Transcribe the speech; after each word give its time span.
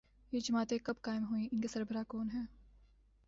یہ 0.31 0.39
جماعتیں 0.39 0.77
کب 0.83 0.93
قائم 1.01 1.25
ہوئیں، 1.29 1.47
ان 1.51 1.61
کے 1.61 1.67
سربراہ 1.67 2.03
کون 2.07 2.29
ہیں۔ 2.33 2.45